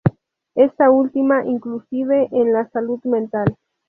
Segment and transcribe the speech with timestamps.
[0.55, 3.55] Esta última, inclusive, en la salud mental.